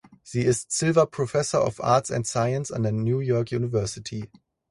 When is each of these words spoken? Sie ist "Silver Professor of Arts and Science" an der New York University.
Sie 0.23 0.41
ist 0.41 0.71
"Silver 0.71 1.05
Professor 1.05 1.63
of 1.63 1.79
Arts 1.79 2.09
and 2.09 2.25
Science" 2.25 2.71
an 2.71 2.81
der 2.81 2.91
New 2.91 3.19
York 3.19 3.51
University. 3.51 4.31